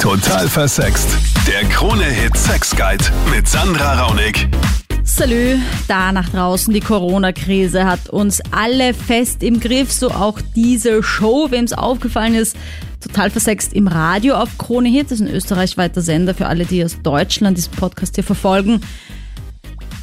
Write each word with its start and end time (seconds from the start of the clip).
Total 0.00 0.48
versext. 0.48 1.14
Der 1.46 1.62
Krone-Hit 1.68 2.34
Sex 2.34 2.74
Guide 2.74 3.04
mit 3.30 3.46
Sandra 3.46 4.02
Raunig. 4.02 4.48
Salü, 5.04 5.58
da 5.88 6.10
nach 6.10 6.30
draußen. 6.30 6.72
Die 6.72 6.80
Corona-Krise 6.80 7.84
hat 7.84 8.08
uns 8.08 8.40
alle 8.50 8.94
fest 8.94 9.42
im 9.42 9.60
Griff, 9.60 9.92
so 9.92 10.10
auch 10.10 10.40
diese 10.56 11.02
Show. 11.02 11.48
Wem 11.50 11.66
es 11.66 11.74
aufgefallen 11.74 12.34
ist, 12.34 12.56
total 13.02 13.28
versext 13.28 13.74
im 13.74 13.88
Radio 13.88 14.36
auf 14.36 14.56
Krone 14.56 14.88
Hit. 14.88 15.10
Das 15.10 15.20
ist 15.20 15.28
ein 15.28 15.34
österreichweiter 15.34 16.00
Sender 16.00 16.32
für 16.32 16.46
alle, 16.46 16.64
die 16.64 16.82
aus 16.82 16.96
Deutschland 17.02 17.58
diesen 17.58 17.72
Podcast 17.72 18.14
hier 18.14 18.24
verfolgen. 18.24 18.80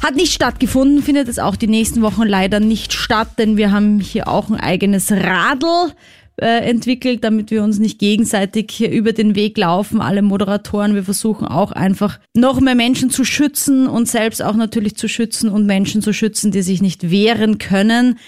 Hat 0.00 0.14
nicht 0.14 0.32
stattgefunden, 0.32 1.02
findet 1.02 1.26
es 1.26 1.40
auch 1.40 1.56
die 1.56 1.66
nächsten 1.66 2.02
Wochen 2.02 2.22
leider 2.22 2.60
nicht 2.60 2.92
statt, 2.92 3.30
denn 3.36 3.56
wir 3.56 3.72
haben 3.72 3.98
hier 3.98 4.28
auch 4.28 4.48
ein 4.48 4.60
eigenes 4.60 5.10
Radl 5.10 5.92
äh, 6.40 6.60
entwickelt, 6.68 7.24
damit 7.24 7.50
wir 7.50 7.62
uns 7.64 7.78
nicht 7.78 7.98
gegenseitig 7.98 8.70
hier 8.70 8.90
über 8.90 9.12
den 9.12 9.34
Weg 9.34 9.58
laufen, 9.58 10.00
alle 10.00 10.22
Moderatoren. 10.22 10.94
Wir 10.94 11.02
versuchen 11.02 11.46
auch 11.46 11.72
einfach 11.72 12.20
noch 12.34 12.60
mehr 12.60 12.74
Menschen 12.74 13.10
zu 13.10 13.24
schützen 13.24 13.86
und 13.86 14.08
selbst 14.08 14.42
auch 14.42 14.54
natürlich 14.54 14.96
zu 14.96 15.08
schützen 15.08 15.50
und 15.50 15.66
Menschen 15.66 16.02
zu 16.02 16.12
schützen, 16.12 16.52
die 16.52 16.62
sich 16.62 16.80
nicht 16.80 17.10
wehren 17.10 17.58
können. 17.58 18.18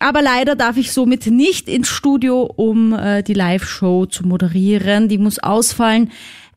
Aber 0.00 0.22
leider 0.22 0.56
darf 0.56 0.76
ich 0.76 0.92
somit 0.92 1.26
nicht 1.26 1.68
ins 1.68 1.88
Studio, 1.88 2.42
um 2.42 2.92
äh, 2.92 3.22
die 3.22 3.34
Live-Show 3.34 4.06
zu 4.06 4.26
moderieren. 4.26 5.08
Die 5.08 5.18
muss 5.18 5.38
ausfallen. 5.38 6.10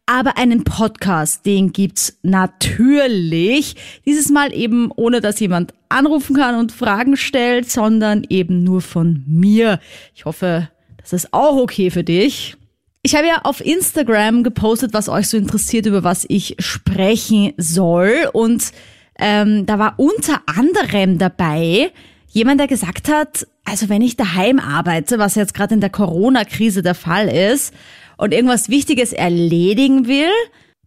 Aber 0.06 0.38
einen 0.38 0.64
Podcast, 0.64 1.45
den 1.45 1.73
gibt's 1.73 2.17
natürlich. 2.23 3.76
Dieses 4.06 4.30
Mal 4.30 4.54
eben 4.54 4.90
ohne, 4.95 5.20
dass 5.20 5.40
jemand 5.42 5.73
anrufen 5.90 6.36
kann 6.36 6.56
und 6.56 6.72
Fragen 6.72 7.17
stellt, 7.17 7.70
sondern 7.70 8.26
eben 8.30 8.64
nur 8.64 8.81
von 8.81 9.26
mir. 9.28 9.81
Ich 10.16 10.23
hoffe, 10.23 10.70
das 11.12 11.24
ist 11.24 11.34
auch 11.34 11.58
okay 11.58 11.90
für 11.90 12.04
dich. 12.04 12.56
Ich 13.02 13.16
habe 13.16 13.28
ja 13.28 13.42
auf 13.44 13.66
Instagram 13.66 14.44
gepostet, 14.44 14.94
was 14.94 15.08
euch 15.08 15.30
so 15.30 15.38
interessiert, 15.38 15.86
über 15.86 16.04
was 16.04 16.26
ich 16.28 16.56
sprechen 16.60 17.54
soll. 17.58 18.30
Und 18.34 18.72
ähm, 19.18 19.66
da 19.66 19.80
war 19.80 19.96
unter 19.98 20.42
anderem 20.46 21.18
dabei 21.18 21.92
jemand, 22.28 22.59
der 22.59 22.68
gesagt 22.68 23.09
hat, 23.09 23.48
also 23.64 23.90
wenn 23.90 24.02
ich 24.02 24.18
daheim 24.18 24.59
arbeite, 24.59 25.20
was 25.20 25.36
jetzt 25.36 25.54
gerade 25.54 25.73
in 25.73 25.81
der 25.81 25.90
Corona-Krise 25.90 26.81
der 26.81 26.96
Fall 26.96 27.28
ist, 27.30 27.74
und 28.18 28.34
irgendwas 28.34 28.70
Wichtiges 28.70 29.14
erledigen 29.14 30.08
will, 30.08 30.31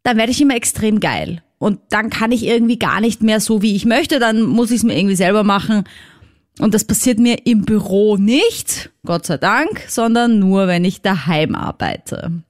dann 0.03 0.17
werde 0.17 0.33
ich 0.33 0.41
immer 0.41 0.57
extrem 0.57 1.01
geil. 1.01 1.43
Und 1.59 1.79
dann 1.91 2.11
kann 2.11 2.33
ich 2.33 2.47
irgendwie 2.47 2.79
gar 2.79 3.01
nicht 3.01 3.23
mehr 3.23 3.41
so, 3.41 3.63
wie 3.63 3.77
ich 3.77 3.85
möchte. 3.85 4.19
Dann 4.19 4.43
muss 4.43 4.71
ich 4.71 4.79
es 4.79 4.83
mir 4.83 4.97
irgendwie 4.97 5.17
selber 5.17 5.45
machen. 5.45 5.85
Und 6.61 6.75
das 6.75 6.85
passiert 6.85 7.19
mir 7.19 7.47
im 7.47 7.65
Büro 7.65 8.17
nicht, 8.17 8.91
Gott 9.05 9.27
sei 9.27 9.39
Dank, 9.39 9.83
sondern 9.89 10.39
nur, 10.39 10.67
wenn 10.67 10.85
ich 10.85 11.01
daheim 11.01 11.55
arbeite. 11.55 12.43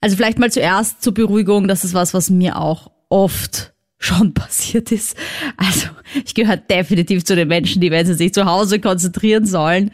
Also 0.00 0.16
vielleicht 0.16 0.38
mal 0.38 0.50
zuerst 0.50 1.02
zur 1.02 1.12
Beruhigung, 1.12 1.68
das 1.68 1.84
ist 1.84 1.92
was, 1.92 2.14
was 2.14 2.30
mir 2.30 2.58
auch 2.58 2.90
oft 3.10 3.74
schon 3.98 4.32
passiert 4.34 4.90
ist. 4.90 5.16
Also 5.56 5.88
ich 6.24 6.34
gehöre 6.34 6.56
definitiv 6.56 7.24
zu 7.24 7.36
den 7.36 7.48
Menschen, 7.48 7.80
die, 7.82 7.90
wenn 7.90 8.06
sie 8.06 8.14
sich 8.14 8.32
zu 8.32 8.46
Hause 8.46 8.80
konzentrieren 8.80 9.46
sollen, 9.46 9.90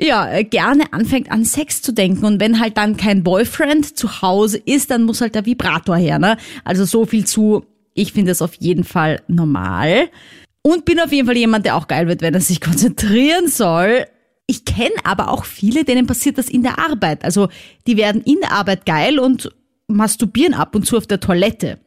ja, 0.00 0.42
gerne 0.42 0.92
anfängt 0.92 1.30
an 1.30 1.44
Sex 1.44 1.82
zu 1.82 1.92
denken. 1.92 2.24
Und 2.24 2.40
wenn 2.40 2.58
halt 2.58 2.76
dann 2.76 2.96
kein 2.96 3.22
Boyfriend 3.22 3.96
zu 3.96 4.22
Hause 4.22 4.58
ist, 4.58 4.90
dann 4.90 5.04
muss 5.04 5.20
halt 5.20 5.34
der 5.34 5.46
Vibrator 5.46 5.96
her. 5.96 6.18
Ne? 6.18 6.36
Also 6.64 6.84
so 6.84 7.06
viel 7.06 7.26
zu, 7.26 7.64
ich 7.92 8.12
finde 8.12 8.32
es 8.32 8.42
auf 8.42 8.54
jeden 8.54 8.84
Fall 8.84 9.22
normal. 9.28 10.08
Und 10.66 10.86
bin 10.86 10.98
auf 10.98 11.12
jeden 11.12 11.26
Fall 11.26 11.36
jemand, 11.36 11.66
der 11.66 11.76
auch 11.76 11.88
geil 11.88 12.08
wird, 12.08 12.22
wenn 12.22 12.34
er 12.34 12.40
sich 12.40 12.60
konzentrieren 12.60 13.48
soll. 13.48 14.06
Ich 14.46 14.64
kenne 14.64 14.94
aber 15.04 15.30
auch 15.30 15.44
viele, 15.44 15.84
denen 15.84 16.06
passiert 16.06 16.38
das 16.38 16.48
in 16.48 16.62
der 16.62 16.78
Arbeit. 16.78 17.24
Also 17.24 17.48
die 17.86 17.96
werden 17.96 18.22
in 18.22 18.40
der 18.40 18.52
Arbeit 18.52 18.86
geil 18.86 19.18
und 19.18 19.50
masturbieren 19.86 20.54
ab 20.54 20.74
und 20.74 20.86
zu 20.86 20.96
auf 20.96 21.06
der 21.06 21.20
Toilette. 21.20 21.78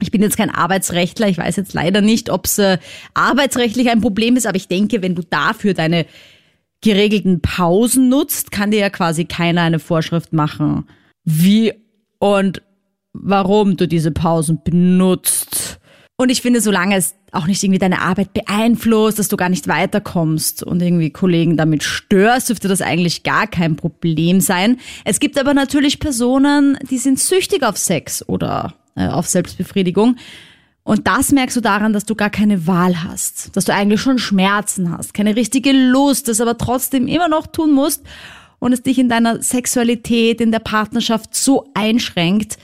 Ich 0.00 0.10
bin 0.10 0.22
jetzt 0.22 0.36
kein 0.36 0.50
Arbeitsrechtler, 0.50 1.28
ich 1.28 1.38
weiß 1.38 1.56
jetzt 1.56 1.74
leider 1.74 2.00
nicht, 2.00 2.30
ob 2.30 2.46
es 2.46 2.58
äh, 2.58 2.78
arbeitsrechtlich 3.14 3.90
ein 3.90 4.00
Problem 4.00 4.36
ist, 4.36 4.46
aber 4.46 4.56
ich 4.56 4.68
denke, 4.68 5.02
wenn 5.02 5.16
du 5.16 5.22
dafür 5.22 5.74
deine 5.74 6.06
geregelten 6.80 7.40
Pausen 7.40 8.08
nutzt, 8.08 8.52
kann 8.52 8.70
dir 8.70 8.78
ja 8.78 8.90
quasi 8.90 9.24
keiner 9.24 9.62
eine 9.62 9.80
Vorschrift 9.80 10.32
machen, 10.32 10.88
wie 11.24 11.72
und 12.20 12.62
warum 13.12 13.76
du 13.76 13.88
diese 13.88 14.12
Pausen 14.12 14.60
benutzt. 14.62 15.80
Und 16.20 16.30
ich 16.30 16.42
finde, 16.42 16.60
solange 16.60 16.96
es 16.96 17.14
auch 17.30 17.46
nicht 17.46 17.62
irgendwie 17.62 17.78
deine 17.78 18.00
Arbeit 18.00 18.32
beeinflusst, 18.32 19.20
dass 19.20 19.28
du 19.28 19.36
gar 19.36 19.48
nicht 19.48 19.68
weiterkommst 19.68 20.64
und 20.64 20.82
irgendwie 20.82 21.10
Kollegen 21.10 21.56
damit 21.56 21.84
störst, 21.84 22.48
dürfte 22.48 22.66
das 22.66 22.82
eigentlich 22.82 23.22
gar 23.22 23.46
kein 23.46 23.76
Problem 23.76 24.40
sein. 24.40 24.78
Es 25.04 25.20
gibt 25.20 25.38
aber 25.38 25.54
natürlich 25.54 26.00
Personen, 26.00 26.76
die 26.90 26.98
sind 26.98 27.20
süchtig 27.20 27.62
auf 27.62 27.78
Sex 27.78 28.28
oder 28.28 28.74
äh, 28.96 29.06
auf 29.06 29.28
Selbstbefriedigung. 29.28 30.16
Und 30.82 31.06
das 31.06 31.30
merkst 31.30 31.56
du 31.56 31.60
daran, 31.60 31.92
dass 31.92 32.04
du 32.04 32.16
gar 32.16 32.30
keine 32.30 32.66
Wahl 32.66 33.04
hast, 33.04 33.54
dass 33.56 33.66
du 33.66 33.72
eigentlich 33.72 34.00
schon 34.00 34.18
Schmerzen 34.18 34.90
hast, 34.90 35.14
keine 35.14 35.36
richtige 35.36 35.70
Lust, 35.70 36.26
das 36.26 36.40
aber 36.40 36.58
trotzdem 36.58 37.06
immer 37.06 37.28
noch 37.28 37.46
tun 37.46 37.70
musst 37.70 38.02
und 38.58 38.72
es 38.72 38.82
dich 38.82 38.98
in 38.98 39.08
deiner 39.08 39.40
Sexualität, 39.40 40.40
in 40.40 40.50
der 40.50 40.58
Partnerschaft 40.58 41.36
so 41.36 41.70
einschränkt, 41.74 42.58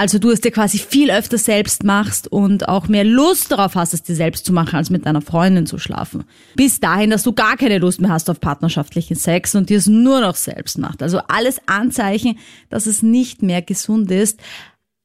also 0.00 0.18
du 0.18 0.30
es 0.30 0.40
dir 0.40 0.50
quasi 0.50 0.78
viel 0.78 1.10
öfter 1.10 1.36
selbst 1.36 1.84
machst 1.84 2.26
und 2.26 2.70
auch 2.70 2.88
mehr 2.88 3.04
Lust 3.04 3.52
darauf 3.52 3.74
hast, 3.74 3.92
es 3.92 4.02
dir 4.02 4.14
selbst 4.14 4.46
zu 4.46 4.52
machen, 4.54 4.76
als 4.76 4.88
mit 4.88 5.04
deiner 5.04 5.20
Freundin 5.20 5.66
zu 5.66 5.76
schlafen. 5.76 6.24
Bis 6.56 6.80
dahin, 6.80 7.10
dass 7.10 7.22
du 7.22 7.34
gar 7.34 7.58
keine 7.58 7.76
Lust 7.76 8.00
mehr 8.00 8.10
hast 8.10 8.30
auf 8.30 8.40
partnerschaftlichen 8.40 9.14
Sex 9.14 9.54
und 9.54 9.68
dir 9.68 9.76
es 9.76 9.88
nur 9.88 10.22
noch 10.22 10.36
selbst 10.36 10.78
macht. 10.78 11.02
Also 11.02 11.18
alles 11.28 11.60
Anzeichen, 11.66 12.38
dass 12.70 12.86
es 12.86 13.02
nicht 13.02 13.42
mehr 13.42 13.60
gesund 13.60 14.10
ist. 14.10 14.40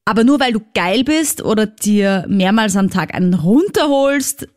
Aber 0.05 0.23
nur 0.23 0.39
weil 0.39 0.53
du 0.53 0.61
geil 0.73 1.03
bist 1.03 1.43
oder 1.43 1.65
dir 1.65 2.23
mehrmals 2.29 2.77
am 2.77 2.89
Tag 2.89 3.13
einen 3.13 3.33
runterholst, 3.33 4.47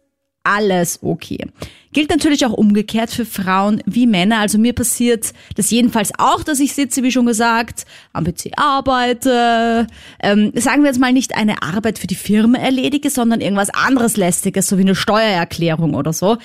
alles 0.49 1.01
okay. 1.03 1.47
Gilt 1.93 2.11
natürlich 2.11 2.47
auch 2.47 2.53
umgekehrt 2.53 3.11
für 3.11 3.25
Frauen 3.25 3.83
wie 3.87 4.07
Männer. 4.07 4.39
Also 4.39 4.59
mir 4.59 4.73
passiert 4.73 5.33
das 5.57 5.71
jedenfalls 5.71 6.13
auch, 6.19 6.43
dass 6.43 6.61
ich 6.61 6.75
sitze, 6.75 7.03
wie 7.03 7.13
schon 7.13 7.27
gesagt, 7.27 7.85
am 8.13 8.25
PC 8.25 8.53
arbeite, 8.57 9.87
ähm, 10.23 10.53
sagen 10.55 10.83
wir 10.83 10.89
jetzt 10.89 11.01
mal 11.01 11.13
nicht 11.13 11.37
eine 11.37 11.63
Arbeit 11.63 11.99
für 11.99 12.07
die 12.07 12.15
Firma 12.15 12.59
erledige, 12.59 13.11
sondern 13.11 13.41
irgendwas 13.41 13.71
anderes 13.71 14.17
lästiges, 14.17 14.69
so 14.69 14.79
wie 14.79 14.83
eine 14.83 14.95
Steuererklärung 14.95 15.95
oder 15.95 16.13
so. 16.13 16.39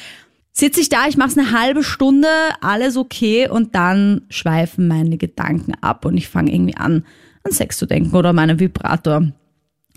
Sitze 0.51 0.81
ich 0.81 0.89
da, 0.89 1.07
ich 1.07 1.17
mache 1.17 1.29
es 1.29 1.37
eine 1.37 1.51
halbe 1.51 1.83
Stunde, 1.83 2.27
alles 2.61 2.95
okay 2.95 3.49
und 3.49 3.73
dann 3.73 4.21
schweifen 4.29 4.87
meine 4.87 5.17
Gedanken 5.17 5.73
ab 5.81 6.05
und 6.05 6.15
ich 6.15 6.27
fange 6.27 6.53
irgendwie 6.53 6.77
an, 6.77 7.05
an 7.43 7.51
Sex 7.51 7.77
zu 7.77 7.85
denken 7.85 8.15
oder 8.15 8.33
meinen 8.33 8.59
Vibrator. 8.59 9.27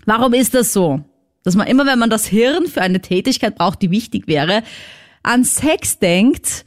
Warum 0.05 0.33
ist 0.33 0.53
das 0.53 0.73
so? 0.73 1.03
Dass 1.47 1.55
man 1.55 1.67
immer, 1.67 1.85
wenn 1.85 1.97
man 1.97 2.09
das 2.09 2.25
Hirn 2.25 2.67
für 2.67 2.81
eine 2.81 3.01
Tätigkeit 3.01 3.55
braucht, 3.55 3.81
die 3.81 3.89
wichtig 3.89 4.27
wäre, 4.27 4.63
an 5.23 5.43
Sex 5.45 5.97
denkt? 5.97 6.65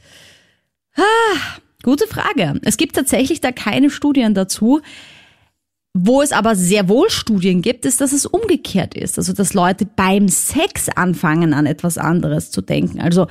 Ah, 0.95 1.59
gute 1.83 2.07
Frage. 2.07 2.59
Es 2.63 2.77
gibt 2.77 2.95
tatsächlich 2.95 3.41
da 3.41 3.51
keine 3.51 3.89
Studien 3.91 4.33
dazu. 4.33 4.81
Wo 5.93 6.21
es 6.21 6.31
aber 6.31 6.55
sehr 6.55 6.89
wohl 6.89 7.09
Studien 7.09 7.61
gibt, 7.61 7.85
ist, 7.85 8.01
dass 8.01 8.11
es 8.11 8.25
umgekehrt 8.25 8.95
ist. 8.95 9.17
Also, 9.17 9.33
dass 9.33 9.53
Leute 9.53 9.85
beim 9.85 10.29
Sex 10.29 10.89
anfangen, 10.89 11.53
an 11.53 11.65
etwas 11.65 11.97
anderes 11.97 12.49
zu 12.49 12.61
denken. 12.61 13.01
Also, 13.01 13.27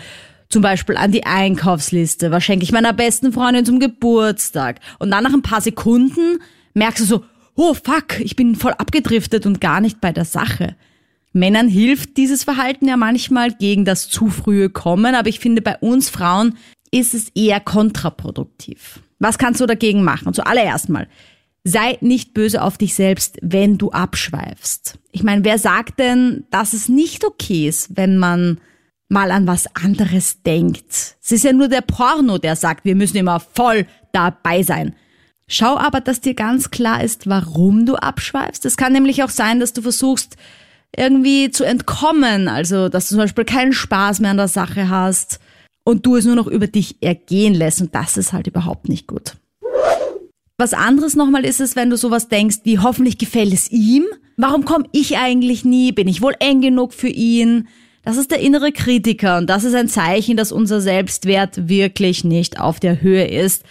zum 0.50 0.62
Beispiel 0.62 0.96
an 0.96 1.10
die 1.10 1.24
Einkaufsliste. 1.24 2.30
Was 2.30 2.44
schenke 2.44 2.64
ich 2.64 2.70
meiner 2.70 2.92
besten 2.92 3.32
Freundin 3.32 3.64
zum 3.64 3.80
Geburtstag? 3.80 4.80
Und 4.98 5.10
dann 5.10 5.24
nach 5.24 5.32
ein 5.32 5.42
paar 5.42 5.62
Sekunden 5.62 6.38
merkst 6.74 7.00
du 7.00 7.04
so, 7.06 7.24
oh 7.56 7.74
fuck, 7.74 8.20
ich 8.20 8.36
bin 8.36 8.54
voll 8.56 8.72
abgedriftet 8.72 9.46
und 9.46 9.60
gar 9.60 9.80
nicht 9.80 10.00
bei 10.00 10.12
der 10.12 10.24
Sache. 10.24 10.76
Männern 11.32 11.68
hilft 11.68 12.16
dieses 12.16 12.44
Verhalten 12.44 12.88
ja 12.88 12.96
manchmal 12.96 13.52
gegen 13.52 13.84
das 13.84 14.08
zu 14.08 14.28
frühe 14.28 14.68
Kommen, 14.68 15.14
aber 15.14 15.28
ich 15.28 15.40
finde, 15.40 15.62
bei 15.62 15.76
uns 15.78 16.10
Frauen 16.10 16.56
ist 16.90 17.14
es 17.14 17.28
eher 17.34 17.60
kontraproduktiv. 17.60 19.00
Was 19.20 19.38
kannst 19.38 19.60
du 19.60 19.66
dagegen 19.66 20.02
machen? 20.02 20.34
Zuallererst 20.34 20.88
mal, 20.88 21.06
sei 21.62 21.98
nicht 22.00 22.34
böse 22.34 22.62
auf 22.62 22.78
dich 22.78 22.94
selbst, 22.94 23.38
wenn 23.42 23.78
du 23.78 23.90
abschweifst. 23.90 24.98
Ich 25.12 25.22
meine, 25.22 25.44
wer 25.44 25.58
sagt 25.58 25.98
denn, 25.98 26.44
dass 26.50 26.72
es 26.72 26.88
nicht 26.88 27.24
okay 27.24 27.68
ist, 27.68 27.96
wenn 27.96 28.16
man 28.16 28.60
mal 29.08 29.30
an 29.30 29.46
was 29.46 29.66
anderes 29.76 30.42
denkt? 30.42 31.16
Es 31.22 31.32
ist 31.32 31.44
ja 31.44 31.52
nur 31.52 31.68
der 31.68 31.82
Porno, 31.82 32.38
der 32.38 32.56
sagt, 32.56 32.84
wir 32.84 32.96
müssen 32.96 33.18
immer 33.18 33.40
voll 33.40 33.86
dabei 34.12 34.62
sein. 34.62 34.94
Schau 35.46 35.76
aber, 35.76 36.00
dass 36.00 36.20
dir 36.20 36.34
ganz 36.34 36.70
klar 36.70 37.02
ist, 37.02 37.28
warum 37.28 37.84
du 37.84 37.96
abschweifst. 37.96 38.64
Es 38.64 38.76
kann 38.76 38.92
nämlich 38.92 39.22
auch 39.22 39.30
sein, 39.30 39.60
dass 39.60 39.72
du 39.72 39.82
versuchst, 39.82 40.36
irgendwie 40.96 41.50
zu 41.50 41.64
entkommen. 41.64 42.48
Also, 42.48 42.88
dass 42.88 43.08
du 43.08 43.14
zum 43.14 43.18
Beispiel 43.18 43.44
keinen 43.44 43.72
Spaß 43.72 44.20
mehr 44.20 44.30
an 44.30 44.36
der 44.36 44.48
Sache 44.48 44.88
hast 44.88 45.40
und 45.84 46.06
du 46.06 46.16
es 46.16 46.24
nur 46.24 46.36
noch 46.36 46.46
über 46.46 46.66
dich 46.66 46.96
ergehen 47.02 47.54
lässt. 47.54 47.80
Und 47.80 47.94
das 47.94 48.16
ist 48.16 48.32
halt 48.32 48.46
überhaupt 48.46 48.88
nicht 48.88 49.06
gut. 49.06 49.36
Was 50.58 50.74
anderes 50.74 51.16
nochmal 51.16 51.46
ist 51.46 51.60
es, 51.60 51.74
wenn 51.74 51.88
du 51.88 51.96
sowas 51.96 52.28
denkst 52.28 52.58
wie 52.64 52.78
hoffentlich 52.78 53.16
gefällt 53.16 53.54
es 53.54 53.70
ihm. 53.70 54.04
Warum 54.36 54.64
komme 54.64 54.84
ich 54.92 55.16
eigentlich 55.16 55.64
nie? 55.64 55.92
Bin 55.92 56.08
ich 56.08 56.20
wohl 56.22 56.34
eng 56.38 56.60
genug 56.60 56.92
für 56.92 57.08
ihn? 57.08 57.68
Das 58.02 58.16
ist 58.16 58.30
der 58.30 58.40
innere 58.40 58.72
Kritiker 58.72 59.38
und 59.38 59.48
das 59.48 59.64
ist 59.64 59.74
ein 59.74 59.88
Zeichen, 59.88 60.36
dass 60.36 60.52
unser 60.52 60.80
Selbstwert 60.80 61.68
wirklich 61.68 62.24
nicht 62.24 62.58
auf 62.58 62.80
der 62.80 63.02
Höhe 63.02 63.26
ist. 63.26 63.64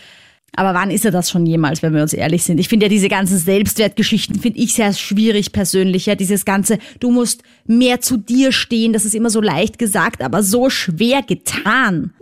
Aber 0.55 0.73
wann 0.73 0.91
ist 0.91 1.05
er 1.05 1.11
das 1.11 1.29
schon 1.29 1.45
jemals, 1.45 1.81
wenn 1.81 1.93
wir 1.93 2.01
uns 2.01 2.13
ehrlich 2.13 2.43
sind? 2.43 2.59
Ich 2.59 2.67
finde 2.69 2.87
ja 2.87 2.89
diese 2.89 3.09
ganzen 3.09 3.37
Selbstwertgeschichten 3.37 4.39
finde 4.39 4.59
ich 4.59 4.73
sehr 4.73 4.93
schwierig 4.93 5.51
persönlich. 5.51 6.05
Ja, 6.05 6.15
dieses 6.15 6.45
ganze, 6.45 6.79
du 6.99 7.11
musst 7.11 7.43
mehr 7.65 8.01
zu 8.01 8.17
dir 8.17 8.51
stehen, 8.51 8.93
das 8.93 9.05
ist 9.05 9.15
immer 9.15 9.29
so 9.29 9.41
leicht 9.41 9.79
gesagt, 9.79 10.21
aber 10.21 10.43
so 10.43 10.69
schwer 10.69 11.21
getan. 11.21 12.13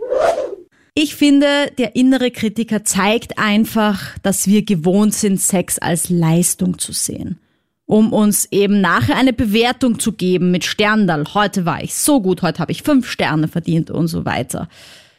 Ich 1.00 1.14
finde, 1.14 1.46
der 1.78 1.94
innere 1.94 2.32
Kritiker 2.32 2.82
zeigt 2.82 3.38
einfach, 3.38 4.18
dass 4.24 4.48
wir 4.48 4.64
gewohnt 4.64 5.14
sind, 5.14 5.40
Sex 5.40 5.78
als 5.78 6.10
Leistung 6.10 6.78
zu 6.78 6.92
sehen. 6.92 7.38
Um 7.86 8.12
uns 8.12 8.48
eben 8.50 8.80
nachher 8.80 9.16
eine 9.16 9.32
Bewertung 9.32 10.00
zu 10.00 10.10
geben 10.10 10.50
mit 10.50 10.64
Sterndal. 10.64 11.24
Heute 11.34 11.64
war 11.64 11.84
ich 11.84 11.94
so 11.94 12.20
gut, 12.20 12.42
heute 12.42 12.58
habe 12.58 12.72
ich 12.72 12.82
fünf 12.82 13.08
Sterne 13.08 13.46
verdient 13.46 13.92
und 13.92 14.08
so 14.08 14.24
weiter. 14.24 14.68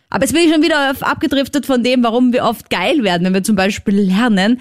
Aber 0.10 0.24
jetzt 0.24 0.34
bin 0.34 0.44
ich 0.44 0.52
schon 0.52 0.64
wieder 0.64 0.96
abgedriftet 1.02 1.66
von 1.66 1.84
dem, 1.84 2.04
warum 2.04 2.34
wir 2.34 2.44
oft 2.44 2.70
geil 2.70 3.04
werden, 3.04 3.26
wenn 3.26 3.34
wir 3.34 3.44
zum 3.44 3.56
Beispiel 3.56 3.96
lernen. 3.96 4.60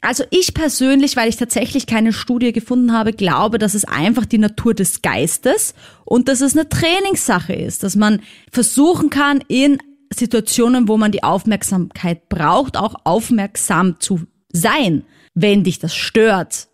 Also 0.00 0.24
ich 0.30 0.54
persönlich, 0.54 1.16
weil 1.16 1.28
ich 1.28 1.36
tatsächlich 1.36 1.86
keine 1.86 2.12
Studie 2.12 2.52
gefunden 2.52 2.92
habe, 2.92 3.12
glaube, 3.12 3.58
dass 3.58 3.74
es 3.74 3.84
einfach 3.84 4.24
die 4.24 4.38
Natur 4.38 4.74
des 4.74 5.02
Geistes 5.02 5.74
und 6.04 6.28
dass 6.28 6.40
es 6.40 6.56
eine 6.56 6.68
Trainingssache 6.68 7.52
ist, 7.52 7.82
dass 7.82 7.96
man 7.96 8.20
versuchen 8.50 9.10
kann, 9.10 9.44
in 9.46 9.78
Situationen, 10.12 10.88
wo 10.88 10.96
man 10.96 11.12
die 11.12 11.22
Aufmerksamkeit 11.22 12.28
braucht, 12.28 12.76
auch 12.76 12.94
aufmerksam 13.04 14.00
zu 14.00 14.22
sein, 14.52 15.04
wenn 15.34 15.64
dich 15.64 15.78
das 15.78 15.94
stört. 15.94 16.68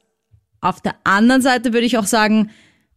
Auf 0.60 0.80
der 0.80 0.94
anderen 1.04 1.42
Seite 1.42 1.72
würde 1.72 1.86
ich 1.86 1.98
auch 1.98 2.06
sagen, 2.06 2.50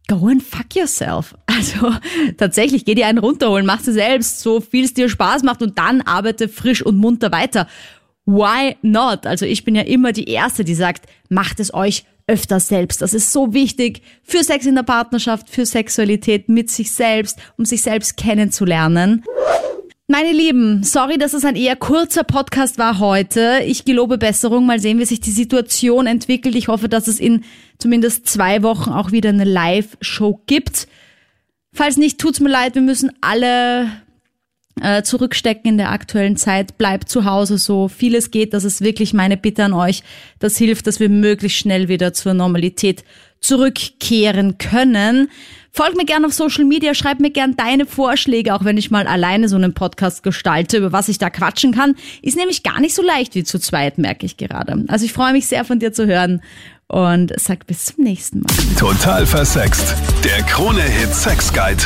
go 0.08 0.28
and 0.28 0.42
fuck 0.42 0.74
yourself. 0.74 1.34
Also 1.60 1.92
tatsächlich, 2.38 2.86
geh 2.86 2.94
dir 2.94 3.06
einen 3.06 3.18
runterholen, 3.18 3.66
mach 3.66 3.80
sie 3.80 3.92
selbst, 3.92 4.40
so 4.40 4.60
viel 4.60 4.84
es 4.84 4.94
dir 4.94 5.10
Spaß 5.10 5.42
macht 5.42 5.60
und 5.60 5.78
dann 5.78 6.00
arbeite 6.00 6.48
frisch 6.48 6.80
und 6.80 6.96
munter 6.96 7.32
weiter. 7.32 7.66
Why 8.24 8.76
not? 8.80 9.26
Also 9.26 9.44
ich 9.44 9.64
bin 9.64 9.74
ja 9.74 9.82
immer 9.82 10.12
die 10.12 10.24
Erste, 10.24 10.64
die 10.64 10.74
sagt, 10.74 11.06
macht 11.28 11.60
es 11.60 11.74
euch 11.74 12.04
öfter 12.26 12.60
selbst. 12.60 13.02
Das 13.02 13.12
ist 13.12 13.32
so 13.32 13.52
wichtig 13.52 14.02
für 14.22 14.42
Sex 14.42 14.64
in 14.64 14.74
der 14.74 14.84
Partnerschaft, 14.84 15.50
für 15.50 15.66
Sexualität 15.66 16.48
mit 16.48 16.70
sich 16.70 16.92
selbst, 16.92 17.38
um 17.58 17.66
sich 17.66 17.82
selbst 17.82 18.16
kennenzulernen. 18.16 19.22
Meine 20.06 20.32
Lieben, 20.32 20.82
sorry, 20.82 21.18
dass 21.18 21.34
es 21.34 21.44
ein 21.44 21.56
eher 21.56 21.76
kurzer 21.76 22.24
Podcast 22.24 22.78
war 22.78 22.98
heute. 22.98 23.60
Ich 23.66 23.84
gelobe 23.84 24.18
Besserung. 24.18 24.66
Mal 24.66 24.80
sehen, 24.80 24.98
wie 24.98 25.04
sich 25.04 25.20
die 25.20 25.30
Situation 25.30 26.06
entwickelt. 26.06 26.56
Ich 26.56 26.68
hoffe, 26.68 26.88
dass 26.88 27.06
es 27.06 27.20
in 27.20 27.44
zumindest 27.78 28.26
zwei 28.26 28.62
Wochen 28.62 28.90
auch 28.90 29.12
wieder 29.12 29.28
eine 29.28 29.44
Live-Show 29.44 30.40
gibt. 30.46 30.88
Falls 31.72 31.96
nicht, 31.96 32.18
tut's 32.18 32.40
mir 32.40 32.50
leid. 32.50 32.74
Wir 32.74 32.82
müssen 32.82 33.12
alle 33.20 33.90
äh, 34.80 35.02
zurückstecken 35.02 35.70
in 35.70 35.78
der 35.78 35.90
aktuellen 35.90 36.36
Zeit. 36.36 36.78
Bleibt 36.78 37.08
zu 37.08 37.24
Hause 37.24 37.58
so 37.58 37.88
viel 37.88 38.14
es 38.14 38.30
geht. 38.30 38.54
Das 38.54 38.64
ist 38.64 38.80
wirklich 38.80 39.12
meine 39.12 39.36
Bitte 39.36 39.64
an 39.64 39.72
euch. 39.72 40.02
Das 40.38 40.56
hilft, 40.56 40.86
dass 40.86 41.00
wir 41.00 41.08
möglichst 41.08 41.58
schnell 41.58 41.88
wieder 41.88 42.12
zur 42.12 42.34
Normalität 42.34 43.04
zurückkehren 43.40 44.58
können. 44.58 45.28
Folg 45.72 45.96
mir 45.96 46.04
gerne 46.04 46.26
auf 46.26 46.34
Social 46.34 46.64
Media, 46.64 46.94
schreib 46.94 47.20
mir 47.20 47.30
gerne 47.30 47.54
deine 47.54 47.86
Vorschläge, 47.86 48.54
auch 48.54 48.64
wenn 48.64 48.76
ich 48.76 48.90
mal 48.90 49.06
alleine 49.06 49.48
so 49.48 49.56
einen 49.56 49.72
Podcast 49.72 50.22
gestalte, 50.22 50.78
über 50.78 50.92
was 50.92 51.08
ich 51.08 51.18
da 51.18 51.30
quatschen 51.30 51.72
kann. 51.72 51.94
Ist 52.22 52.36
nämlich 52.36 52.64
gar 52.64 52.80
nicht 52.80 52.94
so 52.94 53.02
leicht 53.02 53.34
wie 53.34 53.44
zu 53.44 53.58
zweit, 53.58 53.96
merke 53.96 54.26
ich 54.26 54.36
gerade. 54.36 54.84
Also 54.88 55.04
ich 55.04 55.12
freue 55.12 55.32
mich 55.32 55.46
sehr 55.46 55.64
von 55.64 55.78
dir 55.78 55.92
zu 55.92 56.06
hören 56.06 56.42
und 56.90 57.32
sag 57.40 57.66
bis 57.66 57.86
zum 57.86 58.04
nächsten 58.04 58.40
Mal. 58.40 58.76
Total 58.78 59.24
versext. 59.24 59.94
Der 60.24 60.42
Krone-Hit 60.42 61.14
Sex 61.14 61.52
Guide. 61.52 61.84